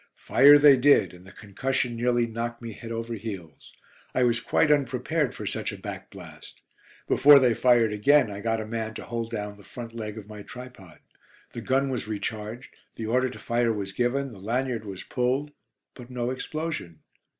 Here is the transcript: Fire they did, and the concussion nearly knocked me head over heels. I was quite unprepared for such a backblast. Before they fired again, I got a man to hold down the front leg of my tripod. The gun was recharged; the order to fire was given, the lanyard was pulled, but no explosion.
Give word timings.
Fire 0.17 0.57
they 0.57 0.77
did, 0.77 1.13
and 1.13 1.27
the 1.27 1.31
concussion 1.31 1.95
nearly 1.95 2.25
knocked 2.25 2.59
me 2.59 2.73
head 2.73 2.91
over 2.91 3.13
heels. 3.13 3.71
I 4.15 4.23
was 4.23 4.39
quite 4.39 4.71
unprepared 4.71 5.35
for 5.35 5.45
such 5.45 5.71
a 5.71 5.77
backblast. 5.77 6.53
Before 7.07 7.37
they 7.37 7.53
fired 7.53 7.93
again, 7.93 8.31
I 8.31 8.39
got 8.39 8.59
a 8.59 8.65
man 8.65 8.95
to 8.95 9.03
hold 9.03 9.29
down 9.29 9.57
the 9.57 9.63
front 9.63 9.93
leg 9.93 10.17
of 10.17 10.27
my 10.27 10.41
tripod. 10.41 11.01
The 11.53 11.61
gun 11.61 11.89
was 11.91 12.07
recharged; 12.07 12.73
the 12.95 13.05
order 13.05 13.29
to 13.29 13.37
fire 13.37 13.71
was 13.71 13.91
given, 13.91 14.31
the 14.31 14.39
lanyard 14.39 14.85
was 14.85 15.03
pulled, 15.03 15.51
but 15.93 16.09
no 16.09 16.31
explosion. 16.31 17.01